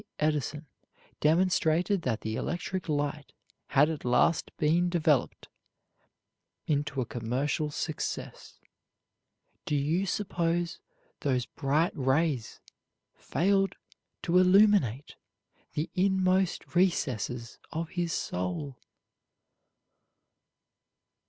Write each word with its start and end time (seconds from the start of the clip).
Edison 0.17 0.65
demonstrated 1.19 2.01
that 2.01 2.21
the 2.21 2.35
electric 2.35 2.89
light 2.89 3.33
had 3.67 3.87
at 3.87 4.03
last 4.03 4.49
been 4.57 4.89
developed 4.89 5.47
into 6.65 7.01
a 7.01 7.05
commercial 7.05 7.69
success, 7.69 8.59
do 9.67 9.75
you 9.75 10.07
suppose 10.07 10.79
those 11.19 11.45
bright 11.45 11.95
rays 11.95 12.61
failed 13.13 13.75
to 14.23 14.39
illuminate 14.39 15.17
the 15.73 15.91
inmost 15.93 16.73
recesses 16.73 17.59
of 17.71 17.89
his 17.89 18.11
soul? 18.11 18.79